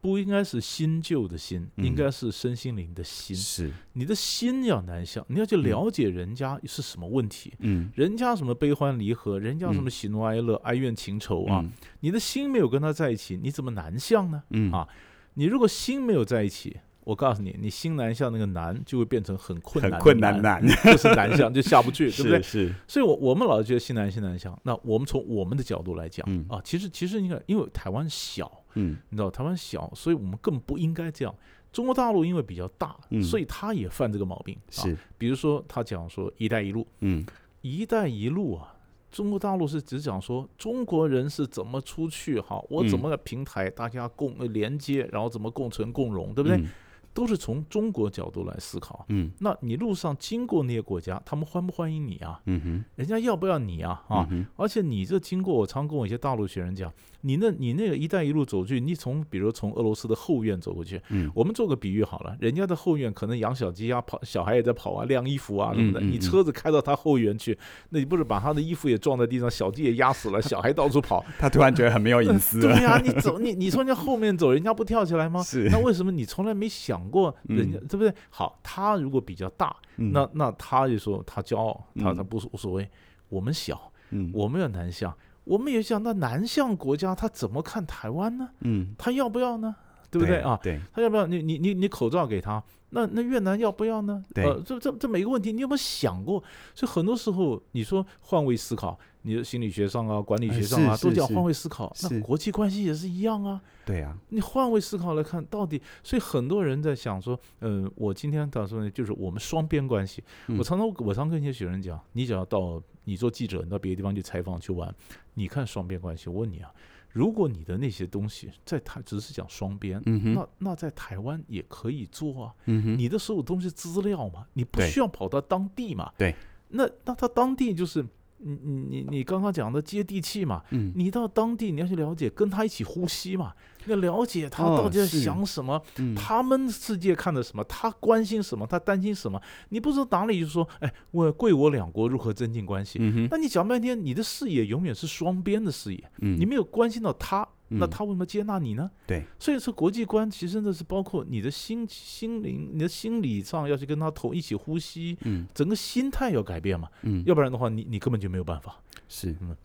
[0.03, 3.35] 不应该是新旧的“新”，嗯，应该是身心灵的“心”。
[3.35, 14.43] 是，你的心要南向，你要去了解人家是什么问题，嗯，人家什么悲欢离合，人家什么喜怒哀乐、哀怨情仇啊，嗯，你的心没有跟他在一起，你怎么南向呢？
[14.51, 14.87] 嗯啊，
[15.35, 16.77] 你如果心没有在一起。
[17.05, 22.43] 我告诉你，你新南向那个南就会变成很困难难，很困难难，就是南向就下不去， 对不对？
[22.43, 22.73] 是。
[22.87, 24.59] 所以我，我我们老是觉得新南新南向。
[24.65, 31.35] 那我们从我们的角度来讲，嗯、啊，其实其实你看，因为台湾小，嗯，你知道台湾小，所以我们更不应该这样。
[31.73, 34.57] 中国大陆因为比较大，嗯、所以他也犯这个毛病。
[34.71, 37.25] 是，啊、比如说他讲说“一带一路”，嗯
[37.63, 38.77] ，“一带一路”啊，
[39.11, 46.59] 中国大陆是只讲说中国人是怎么出去哈，我怎么个平台大家共连接，然后怎么共存共荣，对不对？
[46.59, 46.69] 嗯
[47.15, 52.41] 都是从中国角度来思考，嗯，那你路上经过那些国家，他们欢不欢迎你啊？
[52.47, 54.03] 嗯哼，人家要不要你啊？
[54.09, 67.57] 啊，嗯、而且你这经过，我常跟我一些大陆学生讲，你那，你那个“一带一路”走去，你从比如从俄罗斯的后院走过去，嗯，我们做个比喻好了，人家的后院可能养小鸡啊，跑小孩也在跑啊，晾衣服啊什么的，你车子开到他后院去，
[67.91, 72.59] 那你不是把他的衣服也撞在地上，小鸡也压死了，小孩到处跑， 他突然觉得很没有隐私。
[72.63, 75.43] 对呀、啊，你走，你你从人家后面走，人家不跳起来吗？
[75.45, 77.79] 是，那为什么你从来没想过人家？
[77.79, 78.15] 嗯对不对？
[78.31, 82.89] 好，他如果比较大，嗯、那那他就说他骄傲，嗯、他他不无所谓。
[83.29, 88.51] 我们小，嗯，我们要南向，我们也想那南向国家他怎么看台湾呢？
[88.61, 89.75] 嗯，他要不要呢？
[90.11, 90.61] 对不对，对啊？
[90.63, 91.27] 对，他要不要？
[91.27, 92.63] 你你你你口罩给他，
[92.93, 94.25] 那那越南要不要呢？
[94.33, 96.43] 对，呃，这这这每个问题你有没有想过？
[96.75, 98.99] 所以很多时候你说换位思考。
[99.25, 101.95] 你的心理学上啊，管理学上啊，都叫换位思考。
[102.03, 103.63] 那国际关系也是一样啊。
[103.87, 110.25] 对啊，你换位思考来看，到底，所以很多人在想说，嗯、呃，我今天打算，就是我们双边关系。
[110.49, 114.93] 嗯、我常常我常跟一些学生讲，你只要到你做记者，你到别的地方去采访去玩，
[115.35, 116.29] 你看双边关系。
[116.29, 116.69] 我问你啊，
[117.13, 122.55] 如果你的那些东西在台只是讲双边，嗯、那那在台湾也可以做啊。
[122.67, 126.13] 嗯、你的所有东西资料嘛，你不需要跑到当地嘛。
[126.19, 126.35] 对，
[126.69, 128.05] 那那他当地就是。
[128.45, 133.55] 你你你你刚刚讲的接地气嘛，嗯，你到当地你要去了解，跟他一起呼吸嘛，
[133.87, 139.41] 要了解他到底在想什么，哦嗯、他们世界看的什么，他关心什么，他担心什么。
[139.71, 142.99] 你不知道哪里就说，哎，我贵我两国如何增进关系？
[143.01, 147.47] 嗯，那你讲半天，你的视野永远是双边的视野，嗯，你没有关心到他。
[147.75, 148.91] 那他为什么接纳你呢？
[149.07, 158.79] 对，所以说国际观其实那是包括你的心心灵、你的心理上要去跟他同一起呼吸，嗯，整个心态要改变嘛，嗯，要不然的话，你你根本就没有办法。
[159.09, 159.57] 是，嗯，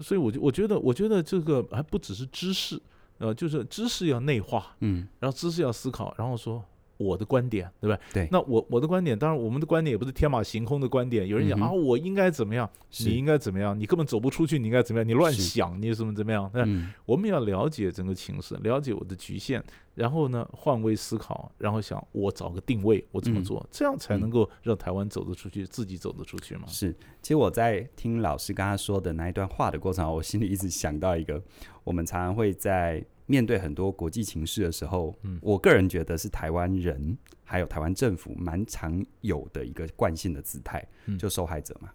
[0.00, 2.80] 所以我就我觉得，我觉得这个还不只是知识，
[3.18, 6.64] 呃，就是知识要内化，嗯，然后知识要思考，然后说。
[6.96, 7.98] 我的观点，对吧？
[8.12, 8.28] 对。
[8.30, 11.26] 那我我的观点，当然我们的观点也不是天马行空的观点。
[11.26, 12.68] 有人讲、嗯、啊，我应该怎么样？
[13.00, 13.78] 你应该怎么样？
[13.78, 15.08] 你根本走不出去，你应该怎么样？
[15.08, 16.50] 你乱想，你怎么怎么样？
[16.54, 19.62] 那、嗯、我们要了解整个情势，了解我的局限，
[19.94, 26.64] 然后呢，换位思考，然后想我找个定位，我怎么做，嗯、这样才能够让台湾走得出去，自己走得出去嘛。
[26.68, 26.94] 是。
[27.20, 31.42] 其实我在听老师刚刚说的那一段话的过程，我心里一直想到一个，
[31.82, 33.04] 我们常常会在。
[33.26, 41.90] 面对很多国际情势的时候，嗯，我个人觉得是台湾人还有台湾政府蛮常有的一个惯性的姿态，嗯，就受害者嘛，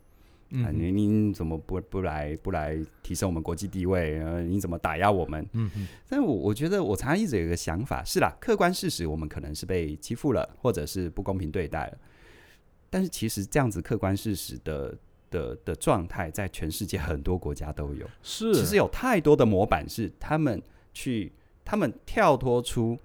[0.50, 4.20] 嗯，啊，你你怎么不不来不来提升我们国际地位？
[4.22, 5.46] 呃，你怎么打压我们？
[5.54, 11.98] 嗯嗯，但我我觉得我常常一直有一个想法，是啦，客观事实我们可能是被欺负了，或者是不公平对待了，
[12.90, 14.98] 但是其实这样子客观事实的
[15.30, 18.08] 的的状态，在全世界很多国家都有。
[18.24, 20.60] 是，其实有太多的模板是他们
[21.00, 21.32] 去，
[21.64, 23.00] 他们跳脱出。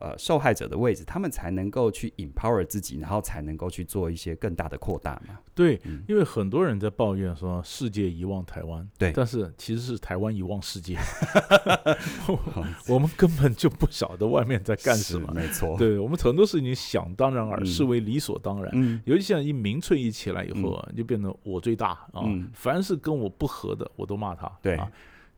[0.00, 5.36] 呃，受害者的位置，他们才能够去 empower 自己，然后才能够去做一些更大的扩大嘛。
[5.56, 10.96] 对，嗯、因为很多人在抱怨说世界遗忘台湾，对，但是其实是台湾遗忘世界。
[12.86, 15.76] 我们根本就不晓得外面在干什么，没错。
[15.76, 18.70] 对，我们很多事情想当然而视为理所当然。
[18.74, 24.48] 嗯，尤其像一民粹一起来以后啊，嗯、就变成我最大啊，嗯、凡是跟我不合的，我都骂他。
[24.62, 24.76] 对。
[24.76, 24.88] 啊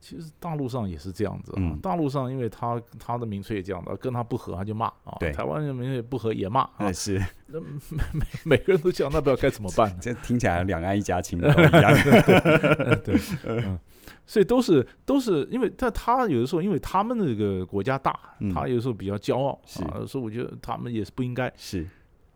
[0.00, 5.30] 其实大陆上也是这样子啊，大陆上因为他他的民粹也这样的，跟他不合他就骂啊，对。
[5.32, 7.68] 台湾人民粹不合也骂啊，是，那每
[8.12, 9.94] 每 每个人都讲，那不知道该怎么办？
[10.00, 11.54] 这听起来两岸一家亲一样，
[13.04, 13.78] 对，嗯，
[14.26, 18.18] 所以都是都是因为，但他有的时候因为他们那个国家大，
[18.54, 19.60] 他有的时候比较骄傲
[19.90, 21.86] 啊，所以我觉得他们也是不应该是。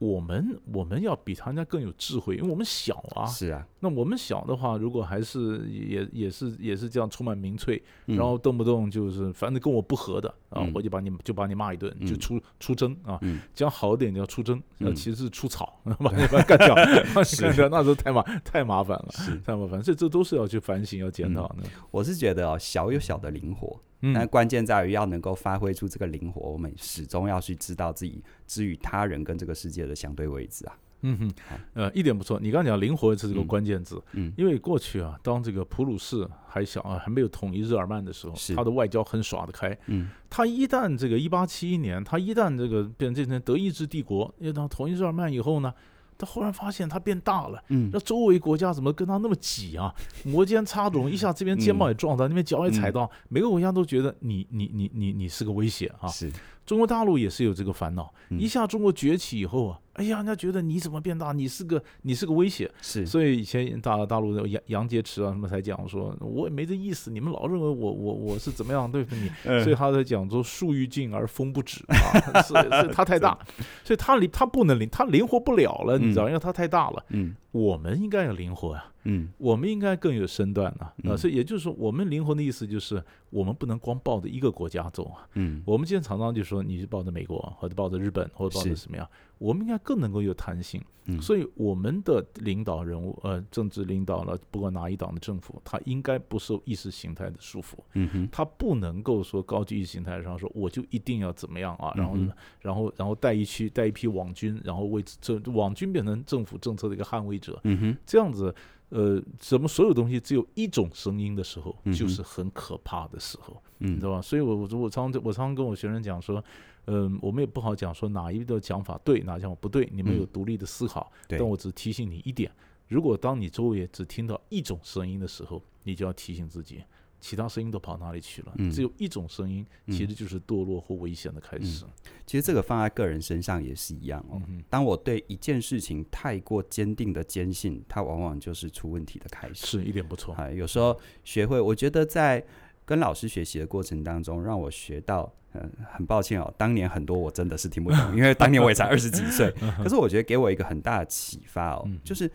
[0.05, 3.25] 我们我们要比他人家更有智慧，因为我们小啊。
[3.27, 13.19] 是啊，那我们小的话，如果还是也也是也是这样充满民粹，然后动不动就是反正跟我不合的啊，我就把你就把你骂一顿，就出出征啊。
[13.55, 14.63] 讲好一点叫出征，
[14.95, 16.75] 其实是出草， 把你把干掉，
[17.41, 19.09] 干掉那时候太麻太麻烦了，
[19.45, 19.81] 太麻烦。
[19.83, 21.65] 这这都是要去反省要检讨的。
[21.91, 23.81] 我是觉得啊，小有小的灵活。
[24.13, 30.77] 但关键在于要能够发挥出这个灵活，我们始终要去知道自己之于他人跟这个世界的相对位置啊。
[31.03, 31.33] 嗯哼，
[31.75, 32.41] 呃，一点不错。
[32.41, 39.77] 你刚刚讲灵活是这个关键字，嗯，因为过去啊，当这个普鲁士还小啊，还没有统一日耳曼的时候，他的外交很耍得开。
[39.87, 45.73] 嗯，他一旦这个一八七一年，他一旦这个变成德意志帝国，因为当统一日耳曼以后呢。
[46.17, 49.95] 他忽然发现他变大了，嗯，那周围国家怎么跟他那么挤啊？
[50.25, 56.09] 摩肩擦踵，一下这边肩膀也撞到，那边脚也踩到，每个国家都觉得你你你你你是个威胁啊！
[56.09, 56.33] 是。
[56.65, 61.33] 中国大陆也是有这个烦恼，一下中国崛起以后啊，哎呀，人家觉得你怎么变大？
[61.33, 63.05] 你是个你是个威胁，是。
[63.07, 69.29] 所以以前大大陆的杨杨洁篪啊什么才讲说，我也没这意思，你们老认为我我我是怎么样对付你？
[69.63, 73.39] 所以他在讲说树欲静而风不止啊，是是他太大，
[73.85, 77.05] 所以他灵 他不能灵，他灵活不了了，你知道，因为他太大了。
[77.11, 78.91] 嗯，我们应该要灵活啊。
[79.07, 85.29] 嗯，我们应该更有身段啊，啊，所以也就是说，我们灵活的意思就是，我们不能光抱着一个国家走啊。
[85.35, 90.83] 嗯，我们今天常常就说，你是抱着美国，或者抱着日本，或者抱着什么样，我们应该更能够有弹性。
[91.07, 97.75] 嗯，所以我们的领导人物，呃，政治领导了，不管哪一党的政府，他应该不受意识形态的束缚。
[97.93, 102.17] 嗯哼，他不能够说高级意识形态上说，我就一定要怎么样啊，然后，
[102.63, 107.61] 然后，然后带一区带一批网军，然后为这网军变成政府政策的一个捍卫者。
[107.65, 108.55] 嗯哼，这样子。
[108.95, 114.23] 呃，什么所有东西只有一种声音的时候，就是很可怕的时候，嗯，你知道吧？
[114.23, 116.43] 所以我我我常常我常常跟我学生讲说，
[116.85, 121.11] 嗯、呃，我们也不好讲说哪一个讲法对，哪讲法不对，你们有独立的思考。
[121.29, 122.49] 嗯、但我只提醒你一点，
[122.87, 126.81] 如果当你周围只听到一种声音的时候，你就要提醒自己。
[127.25, 128.55] 其他声音都跑哪里去了？
[128.71, 131.87] 只有一种声音，其实就是堕落或危险的开始。
[132.27, 134.39] 其实这个放在个人身上也是一样哦。
[134.69, 139.67] 当我对一件事情太过坚定的坚信，它往往就是出问题的开始。
[139.67, 140.35] 是一点不错。
[140.35, 142.45] 啊，有时候学会，我觉得在
[142.85, 149.51] 跟老师学习的过程当中，让我学到，嗯，很抱歉哦，当年很多我真的是听不懂， 因为当年我也才 二十几岁。
[149.83, 152.31] 可是我觉得给我一个很大的启发哦，就是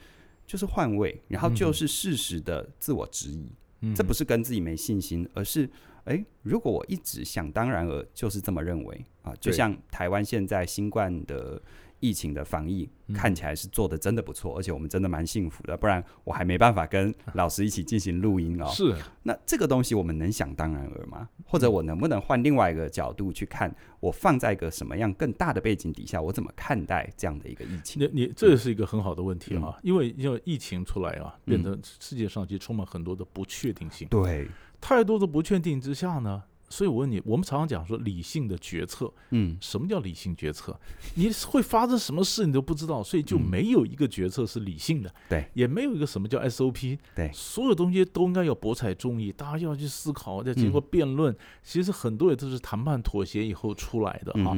[0.47, 3.51] 就是换位，然后就是适时的自我质疑。
[3.95, 5.69] 这不是跟自己没信心，而是，
[6.05, 11.61] 诶，如果我一直想当然而就是这么认为啊，就像台湾现在新冠的
[11.99, 18.67] 疫情的防疫看起来是做的真的不错，而且我们真的蛮幸福的，不然我还没办法跟老师一起进行录音哦。
[18.67, 21.27] 是，那这个东西我们能想当然而吗？
[21.45, 23.73] 或者我能不能换另外一个角度去看？
[23.99, 28.01] 我放在一个什么样更大的背景底下，我怎么看待这样的一个疫情？
[28.01, 34.07] 你你这是一个很好的问题啊，因为因为疫情出来啊，变成世界上就充满很多的不确定性。
[34.07, 34.47] 对，
[34.79, 36.43] 太多的不确定之下呢？
[36.69, 40.79] 所以我问你，我们常常讲说理性的决策，嗯，什么叫理性决策？
[41.15, 51.35] 你会发生什么事你都不知道，所以就没有一个决策是理性的，对，也没有一个什么叫 SOP，对，所有东西都应该要博采众议，大家要去思考，要经过辩论。
[51.63, 54.55] 其实很多也都是谈判妥协以后出来的哈。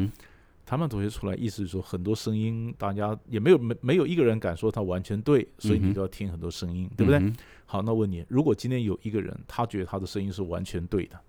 [0.64, 7.34] 谈判妥协出来，意思是说很多声音，大家也没有没没有一个人敢说他完全对，所以你都要听很多声音，对不对？
[7.66, 11.20] 好，那问你，如果今天有一个人，他觉得他的声音是完全对的。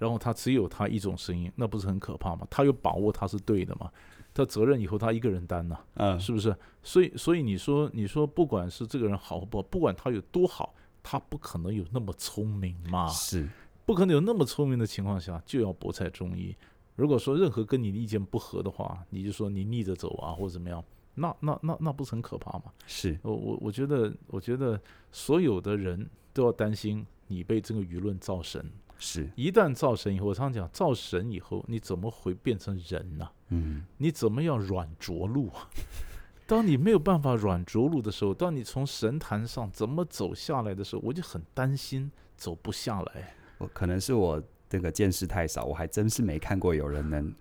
[0.00, 2.46] 然后他只有他一种声音，那不是很可怕吗？
[2.48, 3.92] 他有把握他是对的吗？
[4.32, 5.76] 他责任以后他一个人担呢？
[5.94, 6.56] 嗯，是不是？
[6.82, 13.06] 所以所以你说你说不管是这个人好不好，不管他有多好，他不可能有那么聪明嘛？
[13.08, 13.46] 是，
[13.84, 16.56] 不可能有那么聪明的情况下就要博采众议。
[16.96, 20.82] 如果说任何跟你的意见不合的话，你就说你逆着走啊，或者怎么样，
[21.14, 22.72] 那那那那不是很可怕吗？
[22.86, 24.80] 是我我我觉得我觉得
[25.12, 28.64] 所有的人都要担心你被这个舆论造神。
[29.00, 33.28] 是，一旦造神以后，我常常讲造神以后，你怎么会变成人呢？
[33.48, 35.50] 嗯，你怎么样软着陆？
[36.46, 43.34] 当你没有办法软着陆的时候，当你从神坛上怎么走下来的时候，我就很担心走不下来。
[43.58, 47.34] 我可能是我这个见识太少，我还真是没看过有人能。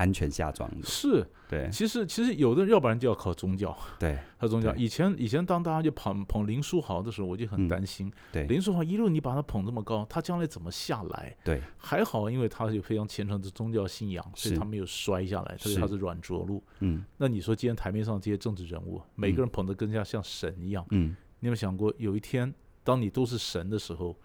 [0.00, 1.26] 安全下庄是。
[1.48, 4.72] 对，其实其实有的要不然就要靠宗教，对，靠宗教。
[4.76, 11.36] 以前以前当大家就捧捧林书豪的时候，我就很担心，嗯、对，林书豪一路你把他捧这么高，他将来怎么下来？
[11.44, 16.00] 对，还好，因为他有非常虔诚的宗教信仰，所以他没有摔下来，所以他是。
[16.00, 16.62] 软着陆。
[16.78, 24.16] 嗯，那你说今天台面上这些政治人物，每个人捧得更加像神一样，嗯，你有没有想过有一天当你都是神的时候，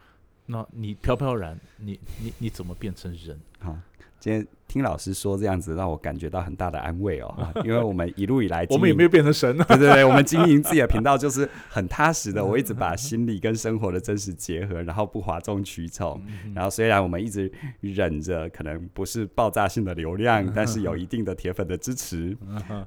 [0.45, 3.39] 那你飘飘然，你你你怎么变成人？
[3.59, 3.81] 啊。
[4.17, 16.19] 今天听老师说这样子，让我感觉到很大的安慰哦，因为我们一路以来， 我们也没有变成神， 对对对，我们经营自己的频道就是很踏实的，我一直把心理跟生活的真实结合，然后不哗众取宠，
[16.55, 22.35] 然后虽然我们一直忍着可能不是爆炸性的流量， 但是有一定的铁粉的支持，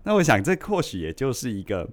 [0.02, 1.88] 那我想这或许也就是一个。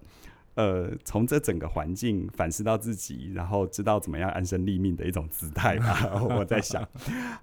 [0.55, 6.11] 呃，从这整个环境反思到自己，然后知道怎么样安身立命的一种姿态吧。
[6.23, 6.87] 我在想，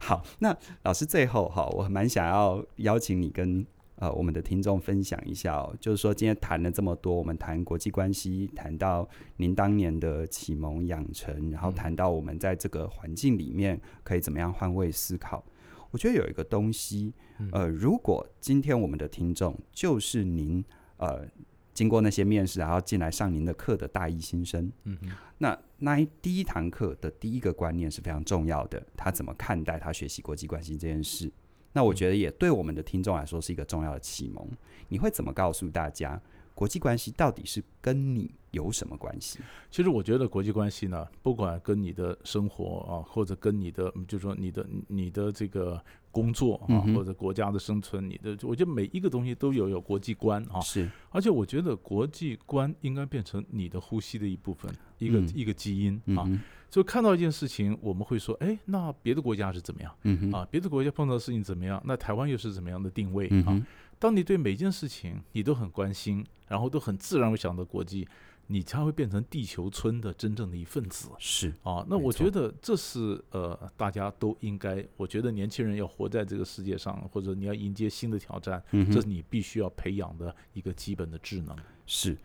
[0.00, 9.06] 好，那老师最后哈，我蛮想要邀请你跟呃我们的听众分享一下哦，就是说今天谈了这么多，我们谈国际关系，谈到
[9.36, 15.44] 您当年的启蒙养成，然后谈到我们在这个环境里面可以怎么样换位思考。
[15.90, 17.12] 我觉得有一个东西，
[17.52, 20.64] 呃，如果今天我们的听众就是您，
[20.96, 21.26] 呃。
[21.74, 25.08] 经过那些面试，然后进来上您的课的大一新生，嗯哼，
[25.38, 31.32] 那那一第一堂课的第一个观念是非常重要的，他怎么看待他学习国际关系这件事？
[31.72, 34.46] 那我觉得也对我们的听众来说是一个重要的启蒙。
[34.88, 36.20] 你会怎么告诉大家，
[36.54, 39.38] 国际关系到底是跟你有什么关系？
[39.70, 45.82] 其实我觉得国际关系呢，不管跟你的生活啊，或者跟你的，就是说你的你的这个。
[46.12, 50.60] 工作啊，或者国家的生存，你的，我觉得每一个东西都有有国际观啊。
[50.60, 56.28] 是，而且我觉得国际观应该变成你的呼吸的一部分，一个一个基因啊。
[56.70, 59.92] 就看到一件事情，我们会说，哎，那别的国家是怎么样？
[60.32, 61.82] 啊，别的国家碰到的事情怎么样？
[61.84, 63.60] 那台湾又是怎么样的定位啊？
[63.98, 68.06] 当你对每件事情你都很关心，然后都很自然会想到国际。
[68.46, 71.08] 你才会变成地球村的真正的一份子。
[71.18, 74.84] 是啊，那我觉得这是呃，大家都应该。
[74.96, 81.56] 我觉得年轻人要活在这个世界上，或者你要迎接新的挑战，嗯、这是你必须要培养的一个基本的智能。
[81.86, 82.16] 是，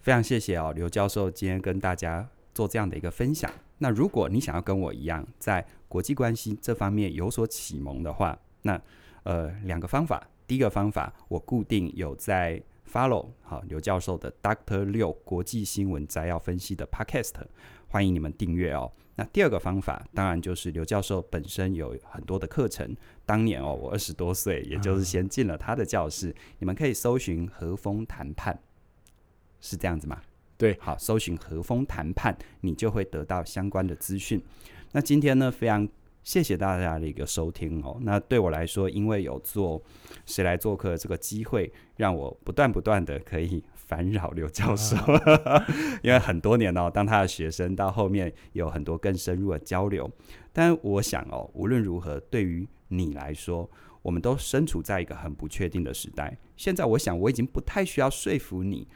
[0.00, 3.50] 非常谢谢哦，刘教授今天跟大家做这样的一个分享。
[3.78, 8.80] 那如果你想要跟我一样在国际关系这方面有所启蒙的话，那
[9.24, 10.26] 呃两个方法。
[10.46, 12.62] 第一个方法，我固定有在。
[12.90, 17.34] Follow 好刘教授的 Doctor 六国际新闻摘要分析的 Podcast，
[17.88, 18.92] 欢迎你们订阅哦。
[19.16, 22.96] 那第二个方法，当然就是刘教授本身有很多的课程。
[23.24, 26.34] 当年哦，我二十多岁，也就是先进了他的教室。
[26.58, 28.58] 你们可以搜寻和风谈判，
[29.60, 30.22] 是这样子吗？
[30.56, 34.40] 对，好，搜寻和风谈判，你就会得到相关的资讯。
[34.92, 35.88] 那今天呢，非常。
[36.26, 37.96] 谢谢大家的一个收听哦。
[38.00, 39.80] 那对我来说，因为有做
[40.26, 44.96] 谁来做客这个机会，让我不断不断的可以烦扰刘教授。
[46.02, 50.10] 因为很多年哦，当他的学生，到后面有很多更深入的交流。
[50.52, 53.70] 但我想哦，无论如何，对于你来说，
[54.02, 56.36] 我们都身处在一个很不确定的时代。
[56.56, 58.88] 现在，我想我已经不太需要说服你，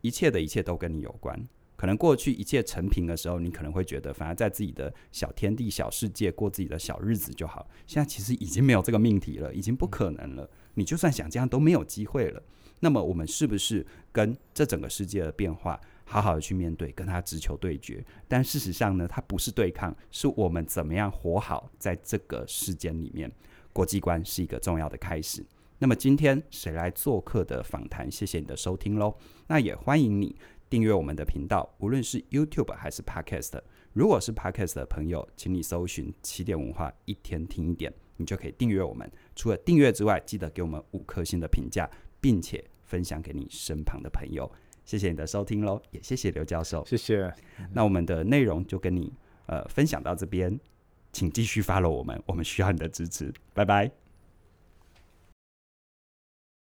[0.00, 1.46] 一切的一切都跟你有关。
[1.76, 7.68] 可能过去一切成平的时候，你可能会觉得，反而在自己的小天地、小世界过自己的小日子就好。
[7.86, 10.48] 现在其实已经没有这个命题了，已经不可能了。
[10.74, 12.42] 你就算想这样都没有机会了。
[12.80, 18.04] 那么，我们是不是跟这整个世界的变化好好的去面对，跟他直球对决？
[18.28, 23.30] 但事实上呢，它不是对抗，是我们怎么样活好在这个世间里面。
[23.72, 25.44] 国际观是一个重要的开始。
[25.78, 28.10] 那么今天谁来做客的访谈？
[28.10, 29.14] 谢谢你的收听喽。
[29.46, 30.34] 那也欢迎你。
[30.68, 33.60] 订阅我们的频道，无论是 YouTube 还是 Podcast。
[33.92, 39.10] 如果是 Podcast 的朋友，请你搜寻“起点文化”，一天听一点，你就可以订阅我们。
[39.34, 41.88] 除了订阅之外，记得给我们五颗星的评价，
[42.20, 44.50] 并且分享给你身旁的朋友。
[44.84, 47.32] 谢谢你的收听喽，也谢谢刘教授，谢谢。
[47.72, 49.12] 那我们的内容就跟你
[49.46, 50.60] 呃分享到这边，
[51.12, 53.32] 请继续 follow 我们，我们需要你的支持。
[53.54, 54.05] 拜拜。